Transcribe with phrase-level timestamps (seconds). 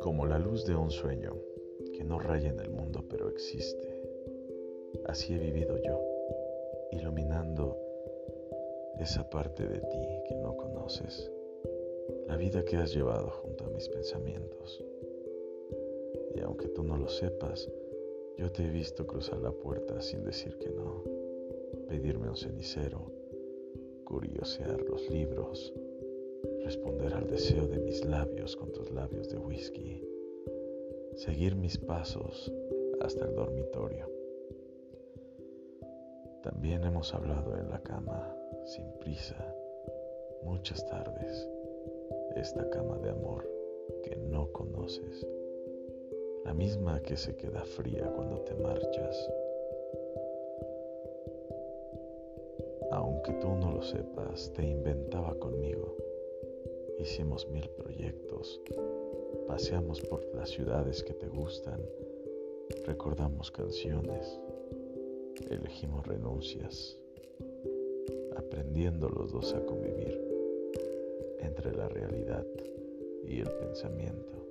[0.00, 1.36] Como la luz de un sueño
[1.92, 4.00] que no raya en el mundo pero existe,
[5.04, 6.00] así he vivido yo,
[6.92, 7.76] iluminando
[8.98, 11.30] esa parte de ti que no conoces,
[12.26, 14.82] la vida que has llevado junto a mis pensamientos.
[16.34, 17.68] Y aunque tú no lo sepas,
[18.38, 21.04] yo te he visto cruzar la puerta sin decir que no,
[21.88, 23.19] pedirme un cenicero,
[24.10, 25.72] curiosear los libros,
[26.64, 30.04] responder al deseo de mis labios con tus labios de whisky,
[31.14, 32.52] seguir mis pasos
[33.00, 34.10] hasta el dormitorio.
[36.42, 39.54] También hemos hablado en la cama, sin prisa,
[40.42, 41.48] muchas tardes,
[42.34, 43.48] esta cama de amor
[44.02, 45.24] que no conoces,
[46.44, 49.30] la misma que se queda fría cuando te marchas.
[52.92, 55.96] Aunque tú no lo sepas, te inventaba conmigo
[57.00, 58.60] Hicimos mil proyectos,
[59.46, 61.80] paseamos por las ciudades que te gustan,
[62.84, 64.38] recordamos canciones,
[65.48, 66.98] elegimos renuncias,
[68.36, 70.20] aprendiendo los dos a convivir
[71.38, 72.46] entre la realidad
[73.24, 74.49] y el pensamiento.